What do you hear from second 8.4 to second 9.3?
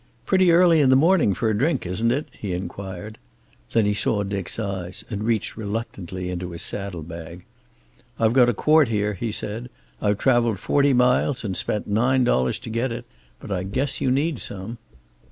a quart here,"